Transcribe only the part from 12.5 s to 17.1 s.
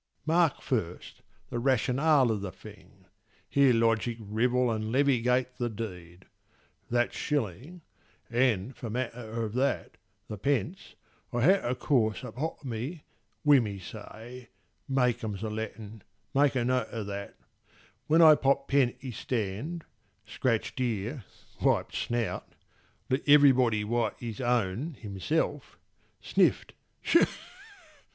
me—wi' me say— (Mecum's the Latin, make a note o'